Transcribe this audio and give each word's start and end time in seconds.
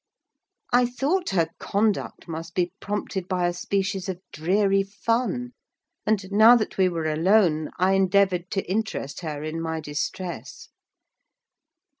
I 0.73 0.87
thought 0.87 1.29
her 1.29 1.51
conduct 1.59 2.27
must 2.27 2.55
be 2.55 2.71
prompted 2.79 3.27
by 3.27 3.45
a 3.47 3.53
species 3.53 4.09
of 4.09 4.19
dreary 4.33 4.81
fun; 4.81 5.53
and, 6.07 6.31
now 6.31 6.55
that 6.55 6.75
we 6.75 6.89
were 6.89 7.05
alone, 7.05 7.69
I 7.77 7.91
endeavoured 7.93 8.49
to 8.53 8.67
interest 8.67 9.19
her 9.19 9.43
in 9.43 9.61
my 9.61 9.79
distress. 9.79 10.69